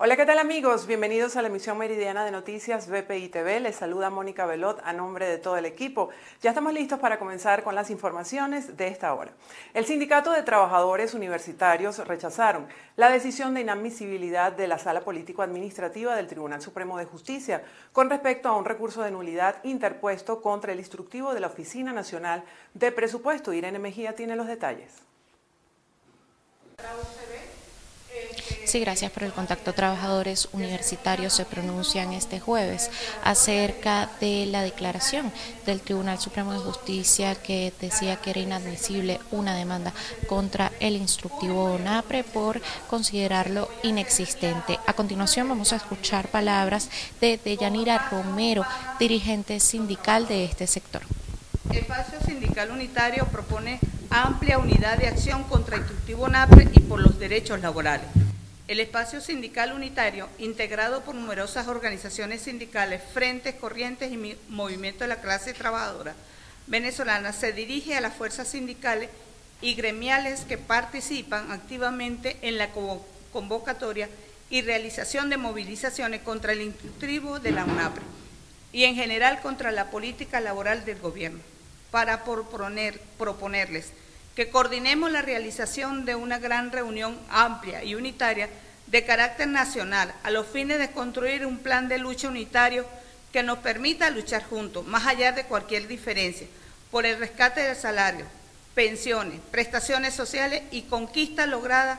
[0.00, 0.86] Hola, ¿qué tal amigos?
[0.86, 3.58] Bienvenidos a la emisión meridiana de noticias BPI TV.
[3.58, 6.10] Les saluda Mónica Velot a nombre de todo el equipo.
[6.40, 9.32] Ya estamos listos para comenzar con las informaciones de esta hora.
[9.74, 16.28] El Sindicato de Trabajadores Universitarios rechazaron la decisión de inadmisibilidad de la Sala Político-Administrativa del
[16.28, 21.34] Tribunal Supremo de Justicia con respecto a un recurso de nulidad interpuesto contra el instructivo
[21.34, 23.52] de la Oficina Nacional de Presupuesto.
[23.52, 24.92] Irene Mejía tiene los detalles.
[28.68, 29.72] Sí, gracias por el contacto.
[29.72, 32.90] Trabajadores universitarios se pronuncian este jueves
[33.24, 35.32] acerca de la declaración
[35.64, 39.94] del Tribunal Supremo de Justicia que decía que era inadmisible una demanda
[40.26, 44.78] contra el instructivo ONAPRE por considerarlo inexistente.
[44.86, 46.90] A continuación vamos a escuchar palabras
[47.22, 48.66] de Deyanira Romero,
[48.98, 51.00] dirigente sindical de este sector.
[51.70, 57.00] El espacio sindical unitario propone amplia unidad de acción contra el instructivo ONAPRE y por
[57.00, 58.27] los derechos laborales.
[58.68, 65.22] El espacio sindical unitario, integrado por numerosas organizaciones sindicales, frentes, corrientes y movimientos de la
[65.22, 66.14] clase trabajadora
[66.66, 69.08] venezolana, se dirige a las fuerzas sindicales
[69.62, 72.68] y gremiales que participan activamente en la
[73.32, 74.10] convocatoria
[74.50, 78.02] y realización de movilizaciones contra el instructivo de la UNAPRE
[78.74, 81.40] y en general contra la política laboral del gobierno,
[81.90, 83.92] para proponer, proponerles
[84.38, 88.48] que coordinemos la realización de una gran reunión amplia y unitaria
[88.90, 92.86] de carácter nacional a los fines de construir un plan de lucha unitario
[93.32, 96.46] que nos permita luchar juntos, más allá de cualquier diferencia,
[96.90, 98.24] por el rescate del salario,
[98.74, 101.98] pensiones, prestaciones sociales y conquistas logradas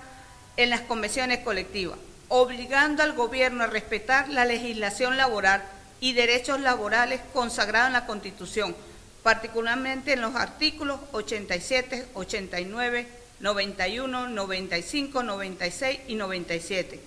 [0.58, 5.64] en las convenciones colectivas, obligando al gobierno a respetar la legislación laboral
[6.00, 8.76] y derechos laborales consagrados en la Constitución,
[9.22, 17.00] particularmente en los artículos 87, 89, 91, 95, 96 y 97.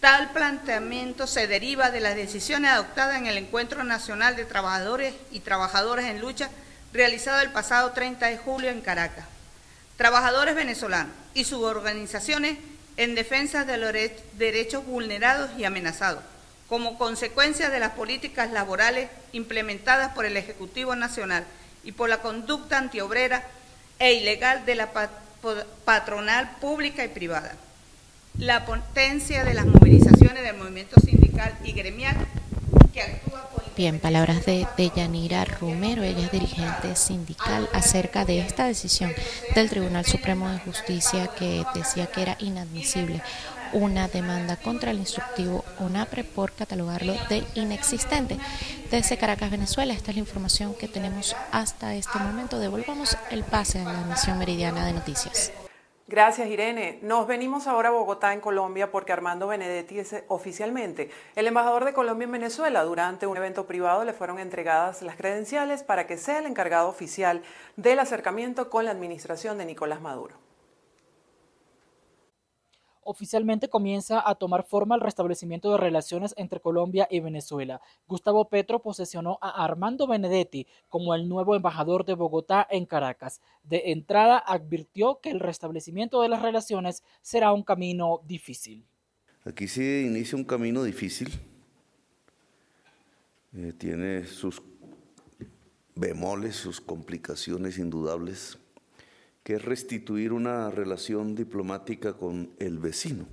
[0.00, 5.40] Tal planteamiento se deriva de las decisiones adoptadas en el Encuentro Nacional de Trabajadores y
[5.40, 6.50] Trabajadoras en Lucha
[6.92, 9.24] realizado el pasado 30 de julio en Caracas.
[9.96, 12.58] Trabajadores venezolanos y sus organizaciones
[12.96, 13.92] en defensa de los
[14.36, 16.24] derechos vulnerados y amenazados
[16.72, 21.44] como consecuencia de las políticas laborales implementadas por el Ejecutivo Nacional
[21.84, 23.44] y por la conducta antiobrera
[23.98, 24.90] e ilegal de la
[25.84, 27.56] patronal pública y privada.
[28.38, 32.16] La potencia de las movilizaciones del movimiento sindical y gremial
[32.92, 33.48] que actúa.
[33.76, 39.12] Bien, palabras de, de Yanira Romero, ella es dirigente sindical, acerca de esta decisión
[39.54, 43.22] del Tribunal Supremo de Justicia que decía que era inadmisible
[43.72, 48.38] una demanda contra el instructivo UNAPRE por catalogarlo de inexistente.
[48.90, 52.58] Desde Caracas, Venezuela, esta es la información que tenemos hasta este momento.
[52.58, 55.52] Devolvamos el pase a la emisión meridiana de noticias.
[56.12, 56.98] Gracias, Irene.
[57.00, 61.94] Nos venimos ahora a Bogotá, en Colombia, porque Armando Benedetti es oficialmente el embajador de
[61.94, 62.84] Colombia en Venezuela.
[62.84, 67.42] Durante un evento privado le fueron entregadas las credenciales para que sea el encargado oficial
[67.76, 70.41] del acercamiento con la administración de Nicolás Maduro
[73.02, 77.80] oficialmente comienza a tomar forma el restablecimiento de relaciones entre Colombia y Venezuela.
[78.06, 83.40] Gustavo Petro posesionó a Armando Benedetti como el nuevo embajador de Bogotá en Caracas.
[83.64, 88.84] De entrada advirtió que el restablecimiento de las relaciones será un camino difícil.
[89.44, 91.30] Aquí se inicia un camino difícil.
[93.54, 94.62] Eh, tiene sus
[95.94, 98.58] bemoles, sus complicaciones indudables
[99.42, 103.26] que es restituir una relación diplomática con el vecino.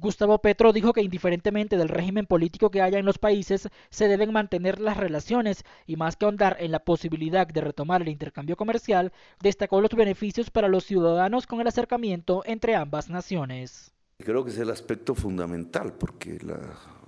[0.00, 4.32] Gustavo Petro dijo que indiferentemente del régimen político que haya en los países, se deben
[4.32, 9.12] mantener las relaciones y más que ahondar en la posibilidad de retomar el intercambio comercial,
[9.40, 13.92] destacó los beneficios para los ciudadanos con el acercamiento entre ambas naciones.
[14.18, 16.60] Creo que es el aspecto fundamental porque la,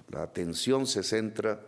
[0.09, 1.61] la atención se centra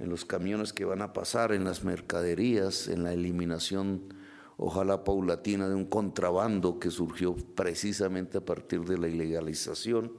[0.00, 4.12] en los camiones que van a pasar, en las mercaderías, en la eliminación
[4.58, 10.12] ojalá paulatina, de un contrabando que surgió precisamente a partir de la ilegalización,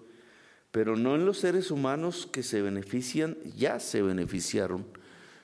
[0.72, 4.88] pero no en los seres humanos que se benefician, ya se beneficiaron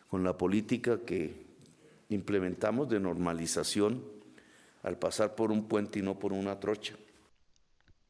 [0.07, 1.45] con la política que
[2.09, 4.01] implementamos de normalización
[4.81, 6.95] al pasar por un puente y no por una trocha.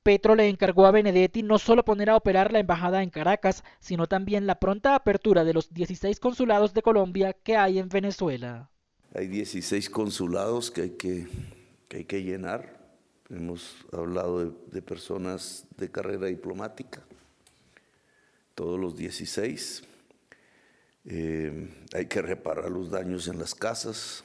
[0.04, 4.06] Petro le encargó a Benedetti no solo poner a operar la embajada en Caracas, sino
[4.06, 8.70] también la pronta apertura de los 16 consulados de Colombia que hay en Venezuela.
[9.14, 11.28] Hay 16 consulados que hay que,
[11.92, 12.80] hay que llenar.
[13.30, 17.04] Hemos hablado de, personas de carrera diplomática,
[18.54, 19.84] todos los 16.
[21.06, 24.24] Eh, hay que reparar los daños en las casas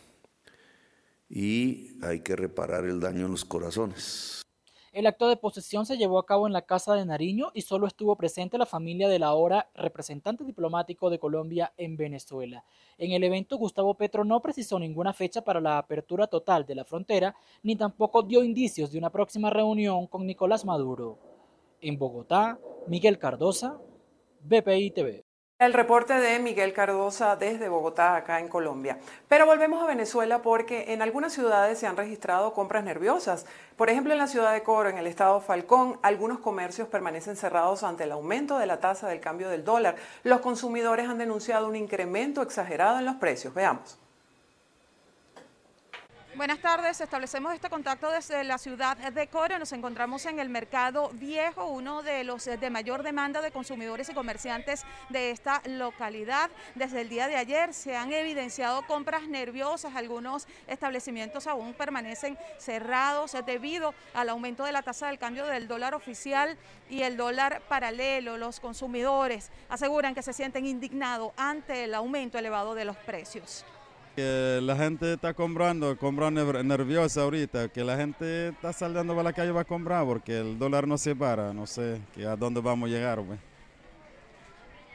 [1.28, 4.42] y hay que reparar el daño en los corazones.
[4.92, 7.86] El acto de posesión se llevó a cabo en la Casa de Nariño y solo
[7.86, 12.64] estuvo presente la familia del ahora representante diplomático de Colombia en Venezuela.
[12.98, 16.84] En el evento, Gustavo Petro no precisó ninguna fecha para la apertura total de la
[16.84, 21.20] frontera, ni tampoco dio indicios de una próxima reunión con Nicolás Maduro.
[21.80, 22.58] En Bogotá,
[22.88, 23.78] Miguel Cardosa,
[24.42, 25.29] BPI TV.
[25.60, 28.98] El reporte de Miguel Cardosa desde Bogotá, acá en Colombia.
[29.28, 33.44] Pero volvemos a Venezuela porque en algunas ciudades se han registrado compras nerviosas.
[33.76, 37.82] Por ejemplo, en la ciudad de Coro, en el estado Falcón, algunos comercios permanecen cerrados
[37.82, 39.96] ante el aumento de la tasa del cambio del dólar.
[40.22, 43.52] Los consumidores han denunciado un incremento exagerado en los precios.
[43.52, 43.99] Veamos.
[46.40, 49.58] Buenas tardes, establecemos este contacto desde la ciudad de Coro.
[49.58, 54.14] Nos encontramos en el mercado viejo, uno de los de mayor demanda de consumidores y
[54.14, 56.48] comerciantes de esta localidad.
[56.74, 59.94] Desde el día de ayer se han evidenciado compras nerviosas.
[59.94, 65.94] Algunos establecimientos aún permanecen cerrados debido al aumento de la tasa del cambio del dólar
[65.94, 66.56] oficial
[66.88, 68.38] y el dólar paralelo.
[68.38, 73.66] Los consumidores aseguran que se sienten indignados ante el aumento elevado de los precios.
[74.62, 79.52] La gente está comprando, comprando nerviosa ahorita, que la gente está saliendo para la calle
[79.52, 82.88] va a comprar porque el dólar no se para, no sé que a dónde vamos
[82.88, 83.20] a llegar.
[83.22, 83.38] Pues.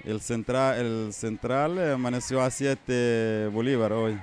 [0.03, 4.19] El central, el central amaneció a 7 bolívar hoy.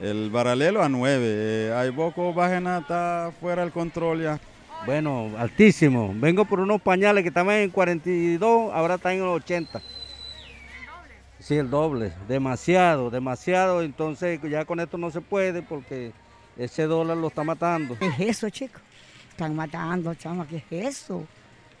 [0.00, 1.22] El paralelo a 9.
[1.24, 4.40] Eh, hay poco bajena, está fuera del control ya.
[4.84, 6.12] Bueno, altísimo.
[6.14, 9.80] Vengo por unos pañales que estaban en 42, ahora están en 80.
[11.44, 13.82] Sí, el doble, demasiado, demasiado.
[13.82, 16.10] Entonces ya con esto no se puede porque
[16.56, 17.98] ese dólar lo está matando.
[17.98, 18.80] ¿Qué es eso, chicos?
[19.28, 21.26] Están matando, chama, ¿qué es eso?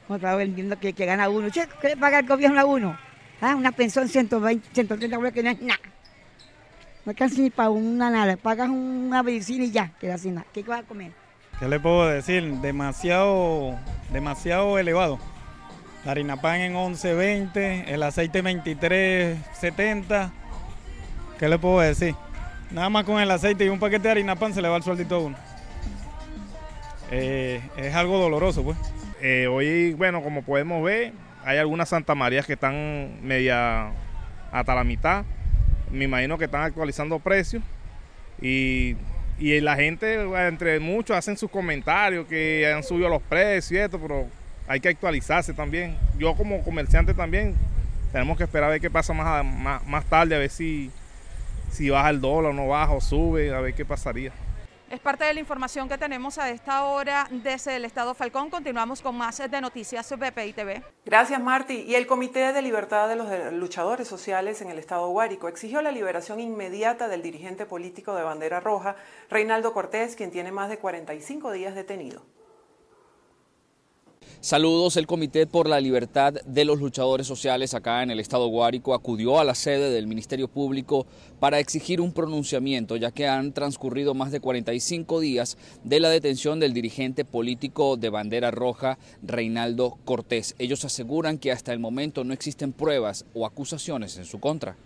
[0.06, 1.48] ¿Cómo está vendiendo que, que, gana uno.
[1.48, 2.98] Chico, ¿qué le paga el gobierno a uno?
[3.40, 5.80] Ah, una pensión 120, 130 que no es nada.
[7.06, 8.36] No alcanza ni para una nada.
[8.36, 10.46] Pagas una medicina y ya, queda sin nada.
[10.52, 11.12] ¿Qué vas a comer?
[11.58, 12.44] ¿Qué le puedo decir?
[12.60, 13.78] Demasiado,
[14.12, 15.18] demasiado elevado.
[16.04, 20.30] La harina pan en 11.20, el aceite 23.70.
[21.38, 22.14] ¿Qué le puedo decir?
[22.70, 24.82] Nada más con el aceite y un paquete de harina pan se le va el
[24.82, 25.36] sueldito a uno.
[27.10, 28.76] Eh, es algo doloroso, pues.
[29.22, 33.90] Eh, hoy, bueno, como podemos ver, hay algunas Santa Marías que están media
[34.52, 35.24] hasta la mitad.
[35.90, 37.62] Me imagino que están actualizando precios.
[38.42, 38.96] Y,
[39.38, 43.98] y la gente, entre muchos, hacen sus comentarios que han subido los precios y esto,
[43.98, 44.26] pero
[44.66, 45.96] hay que actualizarse también.
[46.18, 47.54] Yo como comerciante también
[48.12, 49.44] tenemos que esperar a ver qué pasa más,
[49.84, 50.90] más, tarde, a ver si,
[51.70, 54.32] si baja el dólar o no baja o sube, a ver qué pasaría.
[54.90, 58.50] Es parte de la información que tenemos a esta hora desde el Estado Falcón.
[58.50, 60.82] Continuamos con más de Noticias BPI TV.
[61.04, 61.82] Gracias, Marti.
[61.88, 65.90] Y el Comité de Libertad de los Luchadores Sociales en el Estado Guárico exigió la
[65.90, 68.94] liberación inmediata del dirigente político de bandera roja,
[69.30, 72.22] Reinaldo Cortés, quien tiene más de 45 días detenido.
[74.44, 78.92] Saludos, el Comité por la Libertad de los Luchadores Sociales acá en el Estado Guárico
[78.92, 81.06] acudió a la sede del Ministerio Público
[81.40, 86.60] para exigir un pronunciamiento, ya que han transcurrido más de 45 días de la detención
[86.60, 90.54] del dirigente político de bandera roja, Reinaldo Cortés.
[90.58, 94.76] Ellos aseguran que hasta el momento no existen pruebas o acusaciones en su contra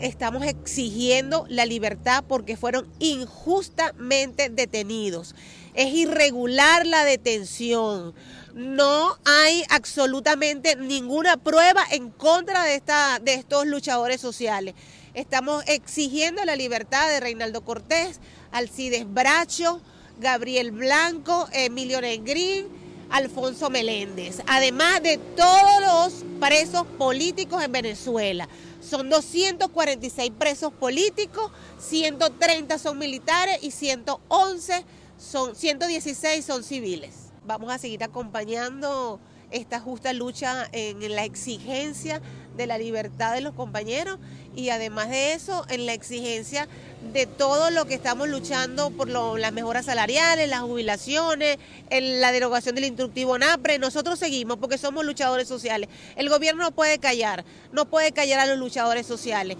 [0.00, 5.34] estamos exigiendo la libertad porque fueron injustamente detenidos.
[5.74, 8.14] Es irregular la detención
[8.54, 14.74] no hay absolutamente ninguna prueba en contra de, esta, de estos luchadores sociales.
[15.14, 19.80] Estamos exigiendo la libertad de Reinaldo Cortés, Alcides Bracho,
[20.20, 22.66] Gabriel Blanco, Emilio Negrín,
[23.10, 28.48] Alfonso Meléndez, además de todos los presos políticos en Venezuela.
[28.80, 34.84] Son 246 presos políticos, 130 son militares y 111
[35.18, 39.20] son 116 son civiles vamos a seguir acompañando
[39.50, 42.22] esta justa lucha en la exigencia
[42.56, 44.18] de la libertad de los compañeros
[44.54, 46.68] y además de eso en la exigencia
[47.12, 51.58] de todo lo que estamos luchando por las mejoras salariales, las jubilaciones,
[51.90, 53.78] en la derogación del instructivo NAPRE.
[53.78, 55.88] Nosotros seguimos porque somos luchadores sociales.
[56.16, 59.56] El gobierno no puede callar, no puede callar a los luchadores sociales.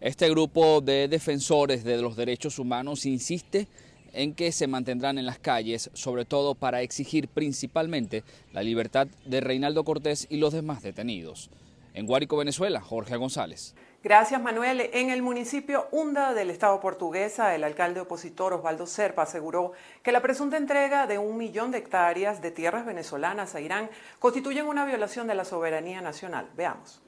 [0.00, 3.66] Este grupo de defensores de los derechos humanos insiste
[4.12, 9.40] en que se mantendrán en las calles, sobre todo para exigir principalmente la libertad de
[9.40, 11.50] Reinaldo Cortés y los demás detenidos.
[11.94, 13.74] En Guárico, Venezuela, Jorge González.
[14.02, 14.90] Gracias, Manuel.
[14.92, 19.72] En el municipio Hunda del Estado portuguesa, el alcalde opositor Osvaldo Serpa aseguró
[20.02, 24.66] que la presunta entrega de un millón de hectáreas de tierras venezolanas a Irán constituyen
[24.66, 26.48] una violación de la soberanía nacional.
[26.54, 27.02] Veamos.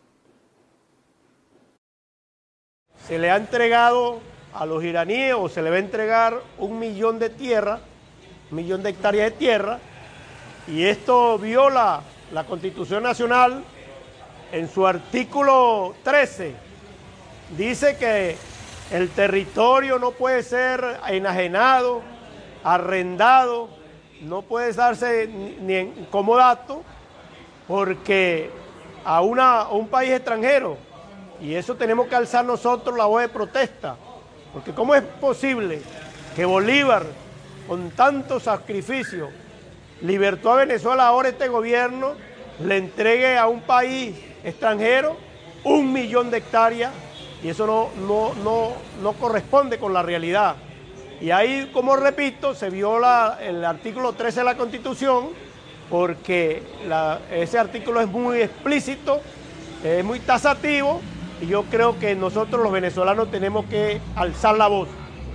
[3.07, 4.21] Se le ha entregado
[4.55, 7.81] a los iraníes o se le va a entregar un millón de tierra
[8.51, 9.79] un millón de hectáreas de tierra,
[10.67, 12.01] y esto viola
[12.33, 13.63] la Constitución Nacional
[14.53, 16.55] en su artículo 13.
[17.57, 18.37] Dice que
[18.91, 22.03] el territorio no puede ser enajenado,
[22.65, 23.69] arrendado,
[24.23, 26.83] no puede darse ni en comodato,
[27.67, 28.51] porque
[29.05, 30.77] a, una, a un país extranjero,
[31.41, 33.97] y eso tenemos que alzar nosotros la voz de protesta,
[34.53, 35.81] porque ¿cómo es posible
[36.35, 37.05] que Bolívar,
[37.67, 39.29] con tanto sacrificio,
[40.03, 42.13] libertó a Venezuela, ahora este gobierno
[42.65, 45.17] le entregue a un país extranjero
[45.65, 46.93] un millón de hectáreas
[47.43, 50.57] y eso no, no, no, no corresponde con la realidad.
[51.21, 55.31] Y ahí, como repito, se viola el artículo 13 de la Constitución
[55.91, 56.63] porque
[57.33, 59.21] ese artículo es muy explícito,
[59.83, 61.01] es muy tasativo
[61.41, 64.89] y yo creo que nosotros los venezolanos tenemos que alzar la voz.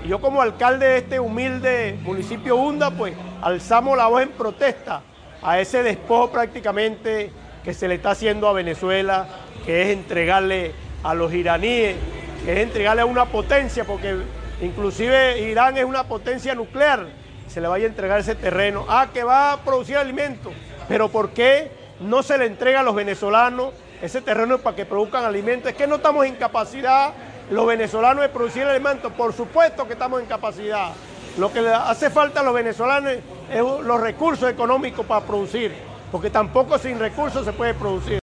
[0.04, 5.02] Y yo como alcalde de este humilde municipio Hunda, pues alzamos la voz en protesta
[5.42, 7.32] a ese despojo prácticamente
[7.64, 9.28] que se le está haciendo a Venezuela,
[9.66, 11.96] que es entregarle a los iraníes,
[12.44, 14.18] que es entregarle a una potencia, porque
[14.62, 17.08] inclusive Irán es una potencia nuclear,
[17.48, 18.86] se le vaya a entregar ese terreno.
[18.90, 20.52] Ah, que va a producir alimentos,
[20.90, 25.24] pero ¿por qué no se le entrega a los venezolanos ese terreno para que produzcan
[25.24, 25.72] alimentos?
[25.72, 27.14] Es que no estamos en capacidad
[27.50, 30.92] los venezolanos de producir alimentos, por supuesto que estamos en capacidad.
[31.38, 33.14] Lo que le hace falta a los venezolanos
[33.50, 35.74] es los recursos económicos para producir,
[36.12, 38.20] porque tampoco sin recursos se puede producir.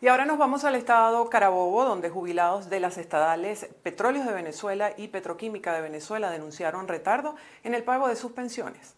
[0.00, 4.92] Y ahora nos vamos al estado Carabobo, donde jubilados de las estadales Petróleos de Venezuela
[4.96, 8.94] y Petroquímica de Venezuela denunciaron retardo en el pago de sus pensiones.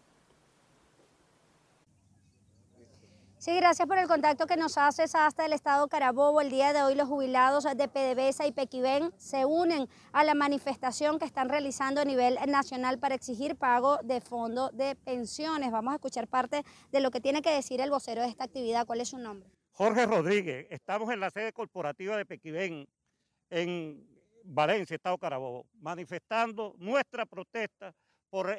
[3.43, 6.39] Sí, gracias por el contacto que nos haces hasta el estado Carabobo.
[6.39, 11.19] El día de hoy los jubilados de PDVSA y Pequibén se unen a la manifestación
[11.19, 15.71] que están realizando a nivel nacional para exigir pago de fondo de pensiones.
[15.71, 18.87] Vamos a escuchar parte de lo que tiene que decir el vocero de esta actividad.
[18.87, 19.49] ¿Cuál es su nombre?
[19.71, 22.87] Jorge Rodríguez, estamos en la sede corporativa de Pequibén,
[23.49, 24.07] en
[24.45, 27.93] Valencia, Estado Carabobo, manifestando nuestra protesta
[28.29, 28.57] por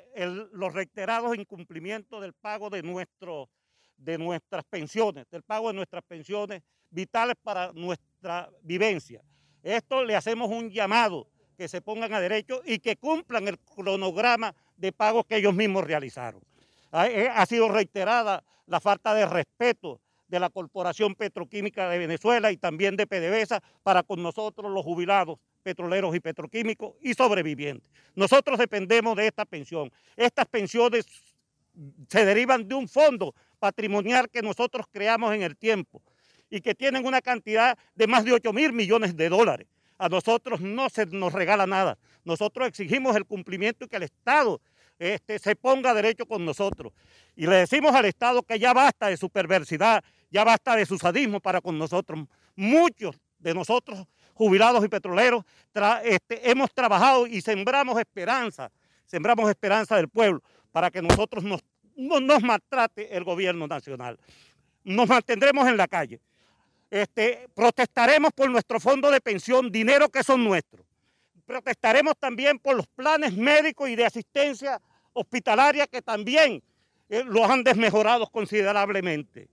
[0.52, 3.48] los reiterados incumplimientos del pago de, nuestro,
[3.96, 9.22] de nuestras pensiones, del pago de nuestras pensiones vitales para nuestra vivencia.
[9.62, 14.54] Esto le hacemos un llamado que se pongan a derecho y que cumplan el cronograma
[14.76, 16.42] de pagos que ellos mismos realizaron.
[16.90, 22.50] Ha, eh, ha sido reiterada la falta de respeto de la Corporación Petroquímica de Venezuela
[22.50, 27.90] y también de PDVSA para con nosotros los jubilados petroleros y petroquímicos y sobrevivientes.
[28.14, 29.90] Nosotros dependemos de esta pensión.
[30.16, 31.06] Estas pensiones
[32.08, 36.02] se derivan de un fondo patrimonial que nosotros creamos en el tiempo
[36.50, 39.66] y que tienen una cantidad de más de 8 mil millones de dólares.
[39.98, 41.98] A nosotros no se nos regala nada.
[42.24, 44.60] Nosotros exigimos el cumplimiento y que el Estado
[44.98, 46.92] este, se ponga derecho con nosotros.
[47.36, 50.98] Y le decimos al Estado que ya basta de su perversidad, ya basta de su
[50.98, 52.26] sadismo para con nosotros.
[52.56, 55.44] Muchos de nosotros, jubilados y petroleros,
[56.04, 58.70] este, hemos trabajado y sembramos esperanza,
[59.06, 60.42] sembramos esperanza del pueblo
[60.74, 61.60] para que nosotros nos,
[61.94, 64.18] no nos maltrate el gobierno nacional.
[64.82, 66.20] Nos mantendremos en la calle.
[66.90, 70.84] Este, protestaremos por nuestro fondo de pensión, dinero que son nuestros.
[71.46, 74.80] Protestaremos también por los planes médicos y de asistencia
[75.12, 76.60] hospitalaria que también
[77.08, 79.48] eh, los han desmejorado considerablemente.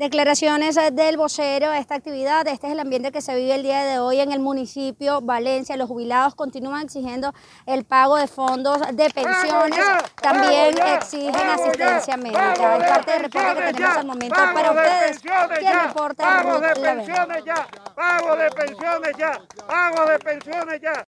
[0.00, 3.84] Declaraciones eh, del vocero, esta actividad, este es el ambiente que se vive el día
[3.84, 5.76] de hoy en el municipio Valencia.
[5.76, 7.34] Los jubilados continúan exigiendo
[7.66, 9.84] el pago de fondos de pensiones,
[10.22, 12.78] también exigen asistencia médica.
[12.78, 15.20] Es parte del reporte que tenemos al momento para ustedes.
[15.58, 16.24] ¿Quién reporta?
[16.24, 21.04] Pago de pensiones ya, pago de pensiones ya, pago de pensiones ya.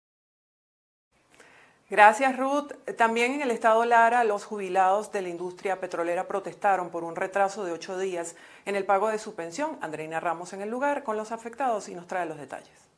[1.90, 2.72] Gracias, Ruth.
[2.98, 7.66] También en el estado Lara, los jubilados de la industria petrolera protestaron por un retraso
[7.66, 9.78] de ocho días en el pago de su pensión.
[9.82, 12.91] Andreina Ramos en el lugar con los afectados y nos trae los detalles.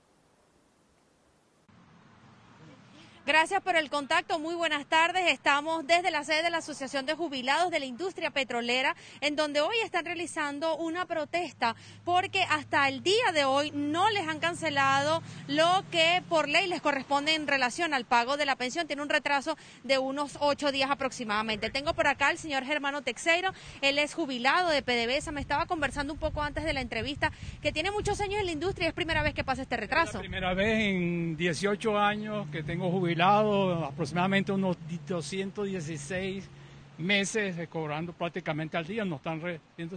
[3.26, 4.38] Gracias por el contacto.
[4.38, 5.32] Muy buenas tardes.
[5.32, 9.62] Estamos desde la sede de la Asociación de Jubilados de la Industria Petrolera, en donde
[9.62, 15.24] hoy están realizando una protesta porque hasta el día de hoy no les han cancelado
[15.48, 18.88] lo que por ley les corresponde en relación al pago de la pensión.
[18.88, 21.70] Tiene un retraso de unos ocho días aproximadamente.
[21.70, 23.54] Tengo por acá al señor Germano Texeiro.
[23.80, 25.32] Él es jubilado de PDVSA.
[25.32, 28.52] Me estaba conversando un poco antes de la entrevista que tiene muchos años en la
[28.52, 30.10] industria y es primera vez que pasa este retraso.
[30.10, 34.78] Es la primera vez en 18 años que tengo jubilado aproximadamente unos
[35.08, 36.50] 216
[36.98, 39.42] meses cobrando prácticamente al día, no están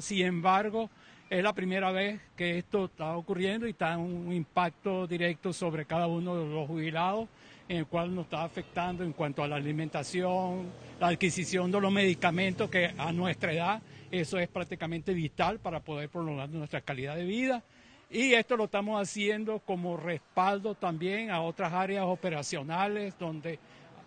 [0.01, 0.91] Sin embargo,
[1.29, 6.07] es la primera vez que esto está ocurriendo y está un impacto directo sobre cada
[6.07, 7.29] uno de los jubilados,
[7.69, 10.71] en el cual nos está afectando en cuanto a la alimentación,
[11.01, 16.09] la adquisición de los medicamentos que a nuestra edad eso es prácticamente vital para poder
[16.09, 17.65] prolongar nuestra calidad de vida.
[18.09, 23.59] Y esto lo estamos haciendo como respaldo también a otras áreas operacionales donde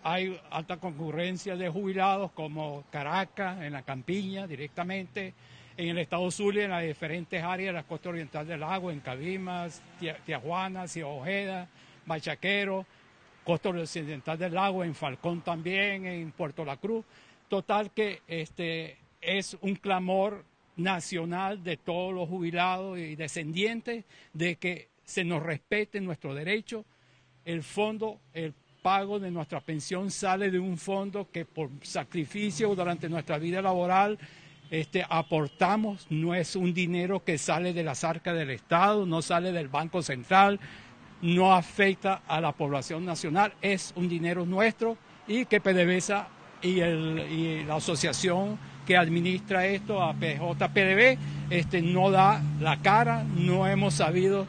[0.02, 5.34] hay alta concurrencia de jubilados como Caracas, en la Campiña directamente,
[5.76, 9.00] en el estado Zulia, en las diferentes áreas de la costa oriental del lago, en
[9.00, 9.82] Cabimas,
[10.24, 11.68] Tijuana, Ciudad Ojeda,
[12.06, 12.86] Bachaquero,
[13.44, 17.04] costa occidental del lago, en Falcón también, en Puerto La Cruz.
[17.48, 20.44] Total que este es un clamor
[20.76, 26.84] nacional de todos los jubilados y descendientes de que se nos respete nuestro derecho.
[27.44, 33.08] El fondo, el pago de nuestra pensión sale de un fondo que por sacrificio durante
[33.08, 34.18] nuestra vida laboral
[34.70, 39.50] este, aportamos, no es un dinero que sale de las arcas del Estado, no sale
[39.50, 40.60] del Banco Central,
[41.22, 44.96] no afecta a la población nacional, es un dinero nuestro
[45.26, 46.28] y que PDVSA
[46.62, 51.18] y, y la asociación que administra esto, a PJPDB,
[51.50, 54.46] este, no da la cara, no hemos sabido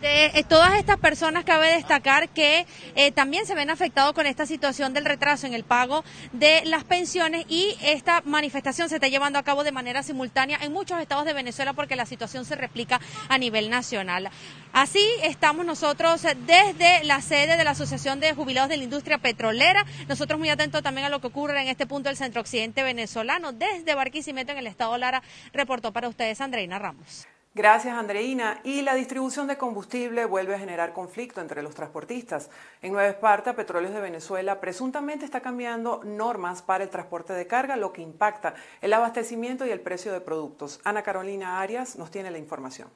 [0.05, 4.93] eh, todas estas personas cabe destacar que eh, también se ven afectados con esta situación
[4.93, 9.43] del retraso en el pago de las pensiones y esta manifestación se está llevando a
[9.43, 13.39] cabo de manera simultánea en muchos estados de Venezuela porque la situación se replica a
[13.39, 14.31] nivel nacional.
[14.73, 19.85] Así estamos nosotros desde la sede de la Asociación de Jubilados de la Industria Petrolera.
[20.09, 23.53] Nosotros muy atentos también a lo que ocurre en este punto del centro occidente venezolano.
[23.53, 27.27] Desde Barquisimeto en el estado Lara reportó para ustedes Andreina Ramos.
[27.57, 28.61] Gracias, Andreina.
[28.65, 32.51] Y la distribución de combustible vuelve a generar conflicto entre los transportistas.
[32.83, 37.77] En Nueva Esparta, Petróleos de Venezuela presuntamente está cambiando normas para el transporte de carga,
[37.77, 40.81] lo que impacta el abastecimiento y el precio de productos.
[40.83, 42.89] Ana Carolina Arias nos tiene la información.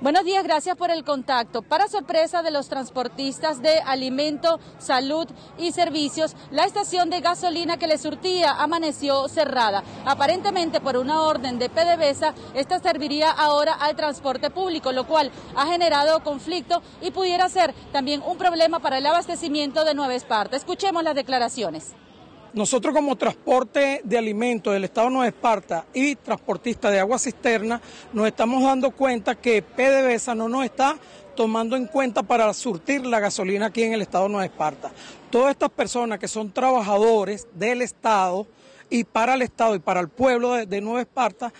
[0.00, 1.62] Buenos días, gracias por el contacto.
[1.62, 5.26] Para sorpresa de los transportistas de alimento, salud
[5.58, 9.82] y servicios, la estación de gasolina que les surtía amaneció cerrada.
[10.06, 15.66] Aparentemente por una orden de PDVSA, esta serviría ahora al transporte público, lo cual ha
[15.66, 20.56] generado conflicto y pudiera ser también un problema para el abastecimiento de Nueva Esparta.
[20.56, 21.96] Escuchemos las declaraciones.
[22.54, 27.80] Nosotros como transporte de alimentos del Estado de Nueva Esparta y transportista de agua cisterna
[28.14, 30.96] nos estamos dando cuenta que PDVSA no nos está
[31.36, 34.90] tomando en cuenta para surtir la gasolina aquí en el Estado de Nueva Esparta.
[35.30, 38.46] Todas estas personas que son trabajadores del Estado
[38.88, 41.52] y para el Estado y para el pueblo de, Nueva Esparta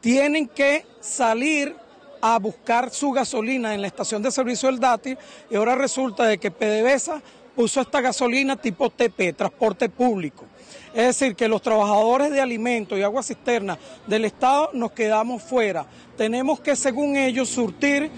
[0.00, 1.76] tienen que salir
[2.22, 5.18] a buscar su gasolina en la estación de servicio del DATI
[5.50, 7.20] y ahora resulta de que PDVSA
[7.54, 10.46] puso esta gasolina tipo TP, transporte público.
[10.94, 15.86] Es decir, que los trabajadores de alimentos y agua cisterna del Estado nos quedamos fuera.
[16.16, 18.10] Tenemos que, según ellos, surtir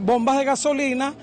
[0.00, 1.14] bombas de gasolina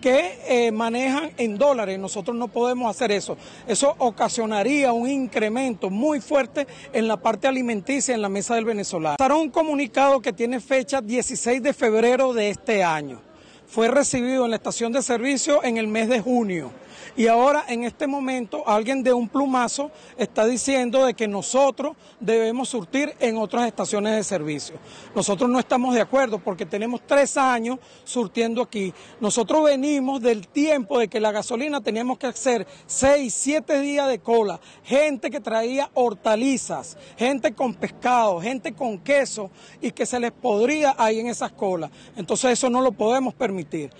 [0.00, 1.98] que eh, manejan en dólares.
[1.98, 3.36] Nosotros no podemos hacer eso.
[3.68, 9.14] Eso ocasionaría un incremento muy fuerte en la parte alimenticia en la mesa del venezolano.
[9.14, 13.29] Estará un comunicado que tiene fecha 16 de febrero de este año
[13.70, 16.72] fue recibido en la estación de servicio en el mes de junio.
[17.16, 22.68] Y ahora en este momento alguien de un plumazo está diciendo de que nosotros debemos
[22.68, 24.76] surtir en otras estaciones de servicio.
[25.14, 28.92] Nosotros no estamos de acuerdo porque tenemos tres años surtiendo aquí.
[29.20, 34.18] Nosotros venimos del tiempo de que la gasolina teníamos que hacer seis, siete días de
[34.18, 40.32] cola, gente que traía hortalizas, gente con pescado, gente con queso y que se les
[40.32, 41.90] podría ahí en esas colas.
[42.16, 43.90] Entonces eso no lo podemos permitir.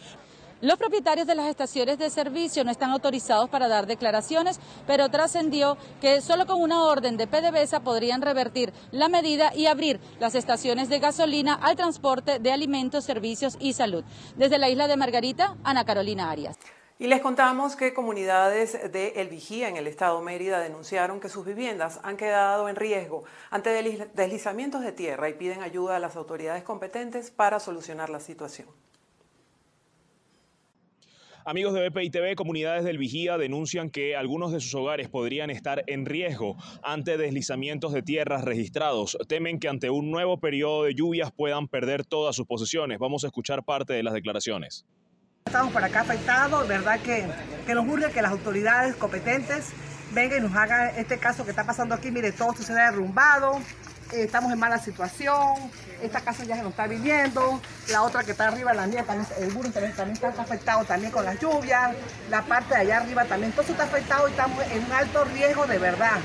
[0.63, 5.79] Los propietarios de las estaciones de servicio no están autorizados para dar declaraciones, pero trascendió
[6.03, 10.91] que solo con una orden de PDVSA podrían revertir la medida y abrir las estaciones
[10.91, 14.05] de gasolina al transporte de alimentos, servicios y salud.
[14.37, 16.59] Desde la isla de Margarita, Ana Carolina Arias.
[16.99, 21.47] Y les contamos que comunidades de El Vigía en el estado Mérida denunciaron que sus
[21.47, 23.71] viviendas han quedado en riesgo ante
[24.13, 28.69] deslizamientos de tierra y piden ayuda a las autoridades competentes para solucionar la situación.
[31.47, 35.83] Amigos de BPI TV, comunidades del Vigía denuncian que algunos de sus hogares podrían estar
[35.87, 39.17] en riesgo ante deslizamientos de tierras registrados.
[39.27, 42.99] Temen que ante un nuevo periodo de lluvias puedan perder todas sus posesiones.
[42.99, 44.85] Vamos a escuchar parte de las declaraciones.
[45.47, 47.25] Estamos por acá afectados, verdad que,
[47.67, 49.73] que nos urge que las autoridades competentes
[50.13, 52.11] vengan y nos hagan este caso que está pasando aquí.
[52.11, 53.59] Mire, todo esto se ha derrumbado,
[54.13, 55.55] eh, estamos en mala situación,
[56.03, 59.27] esta casa ya se nos está viviendo, la otra que está arriba, la mía, también,
[59.39, 61.95] el muro también, está afectado también con las lluvias,
[62.29, 65.25] la parte de allá arriba también, todo eso está afectado y estamos en un alto
[65.25, 66.19] riesgo de verdad.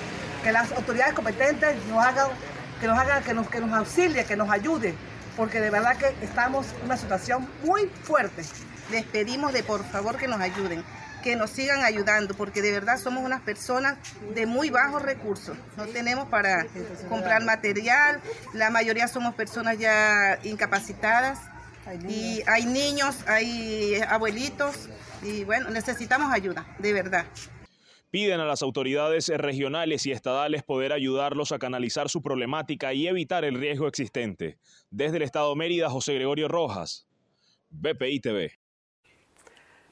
[0.43, 2.28] Que las autoridades competentes nos hagan,
[2.80, 4.95] que nos hagan, que nos, que nos auxilien, que nos ayuden,
[5.36, 8.43] porque de verdad que estamos en una situación muy fuerte.
[8.91, 10.84] Les pedimos de por favor que nos ayuden
[11.26, 13.98] que nos sigan ayudando, porque de verdad somos unas personas
[14.36, 15.58] de muy bajos recursos.
[15.76, 16.68] No tenemos para
[17.10, 18.22] comprar material,
[18.54, 21.40] la mayoría somos personas ya incapacitadas
[22.08, 24.88] y hay niños, hay abuelitos
[25.24, 27.26] y bueno, necesitamos ayuda, de verdad.
[28.12, 33.44] Piden a las autoridades regionales y estadales poder ayudarlos a canalizar su problemática y evitar
[33.46, 34.60] el riesgo existente.
[34.92, 37.08] Desde el Estado Mérida, José Gregorio Rojas,
[37.72, 38.64] BPI TV.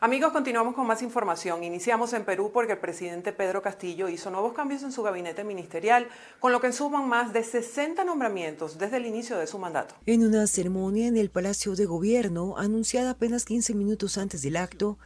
[0.04, 1.64] Amigos, continuamos con más información.
[1.64, 6.10] Iniciamos en Perú porque el presidente Pedro Castillo hizo nuevos cambios en su gabinete ministerial,
[6.42, 9.96] con lo que suman más de 60 nombramientos desde el inicio de su mandato.
[10.06, 14.98] En una ceremonia en el Palacio de Gobierno, anunciada apenas 15 minutos antes del acto,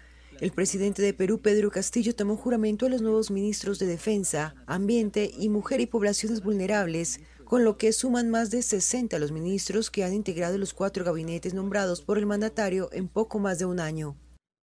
[0.41, 5.29] el presidente de Perú, Pedro Castillo, tomó juramento a los nuevos ministros de Defensa, Ambiente
[5.37, 10.03] y Mujer y Poblaciones Vulnerables, con lo que suman más de 60 los ministros que
[10.03, 14.17] han integrado los cuatro gabinetes nombrados por el mandatario en poco más de un año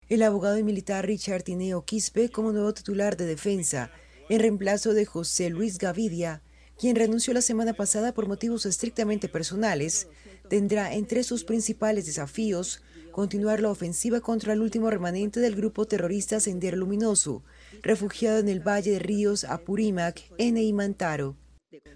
[0.08, 3.90] el abogado y militar Richard Tineo Quispe como nuevo titular de defensa,
[4.28, 6.42] en reemplazo de José Luis Gavidia,
[6.78, 10.08] quien renunció la semana pasada por motivos estrictamente personales,
[10.48, 16.40] tendrá entre sus principales desafíos continuar la ofensiva contra el último remanente del grupo terrorista
[16.40, 17.44] Sendero Luminoso,
[17.80, 21.36] refugiado en el Valle de Ríos Apurímac, en Eimantaro.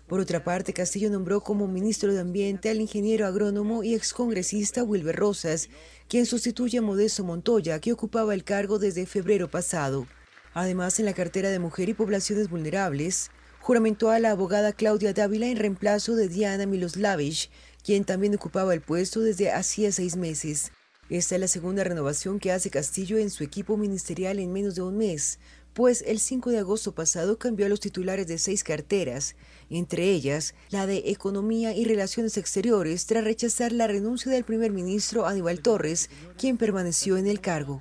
[0.06, 5.16] Por otra parte, Castillo nombró como ministro de Ambiente al ingeniero agrónomo y excongresista Wilber
[5.16, 5.68] Rosas,
[6.08, 10.06] quien sustituye a Modesto Montoya, que ocupaba el cargo desde febrero pasado.
[10.54, 15.46] Además, en la cartera de Mujer y Poblaciones Vulnerables, juramentó a la abogada Claudia Dávila
[15.46, 17.50] en reemplazo de Diana Miloslavich,
[17.84, 20.72] quien también ocupaba el puesto desde hacía seis meses.
[21.10, 24.82] Esta es la segunda renovación que hace Castillo en su equipo ministerial en menos de
[24.82, 25.38] un mes,
[25.78, 29.36] pues el 5 de agosto pasado cambió a los titulares de seis carteras,
[29.70, 35.24] entre ellas la de Economía y Relaciones Exteriores, tras rechazar la renuncia del primer ministro
[35.24, 37.80] Aníbal Torres, quien permaneció en el cargo.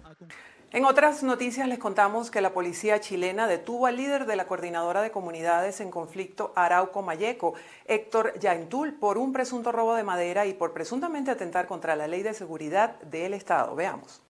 [0.72, 5.02] En otras noticias les contamos que la policía chilena detuvo al líder de la coordinadora
[5.02, 7.56] de comunidades en conflicto Arauco Mayeco,
[7.86, 12.22] Héctor Yaintul, por un presunto robo de madera y por presuntamente atentar contra la ley
[12.22, 13.76] de seguridad del Estado.
[13.76, 14.27] Veamos.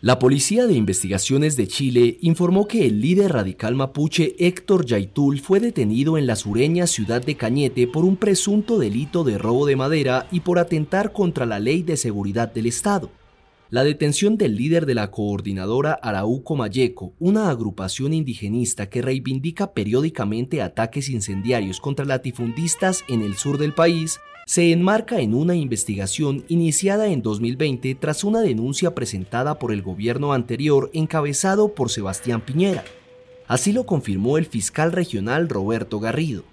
[0.00, 5.58] La Policía de Investigaciones de Chile informó que el líder radical mapuche Héctor Yaitul fue
[5.58, 10.28] detenido en la sureña ciudad de Cañete por un presunto delito de robo de madera
[10.30, 13.10] y por atentar contra la ley de seguridad del Estado.
[13.70, 20.62] La detención del líder de la coordinadora Arauco Mayeco, una agrupación indigenista que reivindica periódicamente
[20.62, 27.08] ataques incendiarios contra latifundistas en el sur del país, se enmarca en una investigación iniciada
[27.08, 32.82] en 2020 tras una denuncia presentada por el gobierno anterior encabezado por Sebastián Piñera.
[33.46, 36.44] Así lo confirmó el fiscal regional Roberto Garrido.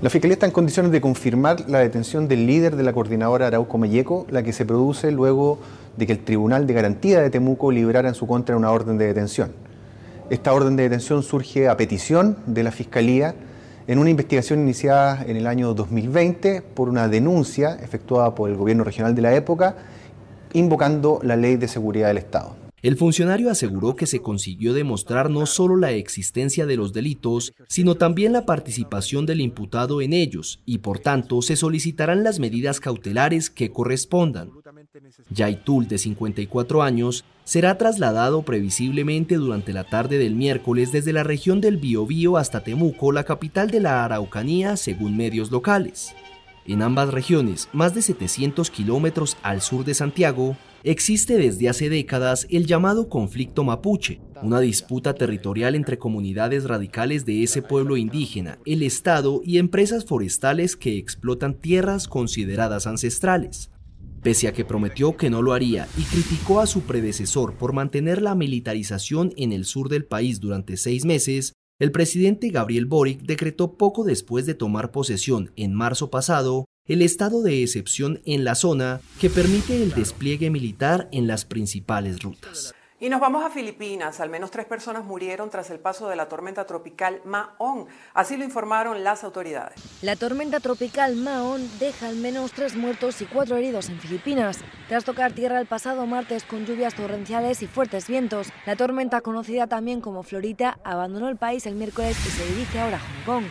[0.00, 3.78] La Fiscalía está en condiciones de confirmar la detención del líder de la coordinadora Arauco
[3.78, 5.60] Melleco, la que se produce luego
[5.96, 9.06] de que el Tribunal de Garantía de Temuco librara en su contra una orden de
[9.06, 9.52] detención.
[10.28, 13.36] Esta orden de detención surge a petición de la Fiscalía
[13.86, 18.84] en una investigación iniciada en el año 2020 por una denuncia efectuada por el gobierno
[18.84, 19.76] regional de la época
[20.52, 22.56] invocando la ley de seguridad del Estado.
[22.82, 27.94] El funcionario aseguró que se consiguió demostrar no solo la existencia de los delitos, sino
[27.94, 33.50] también la participación del imputado en ellos, y por tanto se solicitarán las medidas cautelares
[33.50, 34.50] que correspondan.
[35.30, 41.60] Yaitul, de 54 años, será trasladado previsiblemente durante la tarde del miércoles desde la región
[41.60, 46.14] del Biobío hasta Temuco, la capital de la Araucanía, según medios locales.
[46.66, 52.48] En ambas regiones, más de 700 kilómetros al sur de Santiago, Existe desde hace décadas
[52.50, 58.82] el llamado conflicto mapuche, una disputa territorial entre comunidades radicales de ese pueblo indígena, el
[58.82, 63.70] Estado y empresas forestales que explotan tierras consideradas ancestrales.
[64.22, 68.22] Pese a que prometió que no lo haría y criticó a su predecesor por mantener
[68.22, 73.76] la militarización en el sur del país durante seis meses, el presidente Gabriel Boric decretó
[73.76, 79.00] poco después de tomar posesión en marzo pasado el estado de excepción en la zona
[79.20, 82.72] que permite el despliegue militar en las principales rutas.
[83.02, 84.20] Y nos vamos a Filipinas.
[84.20, 87.88] Al menos tres personas murieron tras el paso de la tormenta tropical Maon.
[88.14, 89.74] Así lo informaron las autoridades.
[90.02, 94.60] La tormenta tropical Maon deja al menos tres muertos y cuatro heridos en Filipinas.
[94.88, 99.66] Tras tocar tierra el pasado martes con lluvias torrenciales y fuertes vientos, la tormenta conocida
[99.66, 103.44] también como Florita abandonó el país el miércoles y se dirige ahora a Hong Kong.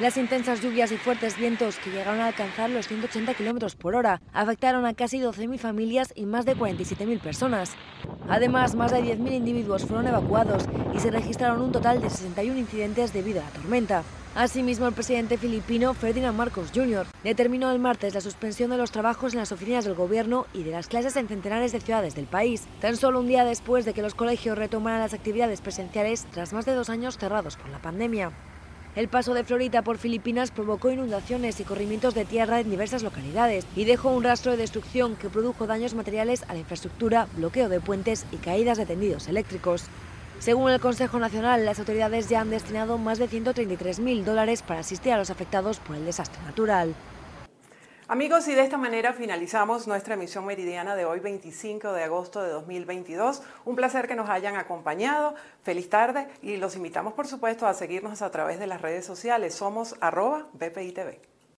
[0.00, 4.22] Las intensas lluvias y fuertes vientos que llegaron a alcanzar los 180 kilómetros por hora
[4.32, 7.72] afectaron a casi 12.000 familias y más de 47.000 personas.
[8.28, 13.12] Además, más de 10.000 individuos fueron evacuados y se registraron un total de 61 incidentes
[13.12, 14.04] debido a la tormenta.
[14.36, 17.04] Asimismo, el presidente filipino Ferdinand Marcos Jr.
[17.24, 20.70] determinó el martes la suspensión de los trabajos en las oficinas del gobierno y de
[20.70, 24.02] las clases en centenares de ciudades del país, tan solo un día después de que
[24.02, 28.30] los colegios retomaran las actividades presenciales tras más de dos años cerrados por la pandemia.
[28.98, 33.64] El paso de Florida por Filipinas provocó inundaciones y corrimientos de tierra en diversas localidades
[33.76, 37.78] y dejó un rastro de destrucción que produjo daños materiales a la infraestructura, bloqueo de
[37.78, 39.84] puentes y caídas de tendidos eléctricos.
[40.40, 45.12] Según el Consejo Nacional, las autoridades ya han destinado más de 133.000 dólares para asistir
[45.12, 46.92] a los afectados por el desastre natural.
[48.10, 52.48] Amigos, y de esta manera finalizamos nuestra emisión meridiana de hoy, 25 de agosto de
[52.48, 53.42] 2022.
[53.66, 55.34] Un placer que nos hayan acompañado.
[55.62, 59.54] Feliz tarde y los invitamos, por supuesto, a seguirnos a través de las redes sociales.
[59.54, 61.37] Somos arroba BPITV.